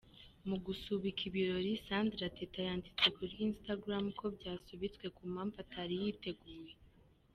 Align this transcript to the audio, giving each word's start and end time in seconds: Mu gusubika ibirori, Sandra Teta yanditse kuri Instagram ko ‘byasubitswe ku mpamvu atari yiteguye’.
Mu 0.47 0.57
gusubika 0.65 1.21
ibirori, 1.29 1.71
Sandra 1.85 2.27
Teta 2.37 2.59
yanditse 2.67 3.05
kuri 3.15 3.35
Instagram 3.47 4.05
ko 4.19 4.25
‘byasubitswe 4.35 5.05
ku 5.15 5.21
mpamvu 5.31 5.55
atari 5.63 5.95
yiteguye’. 6.03 6.73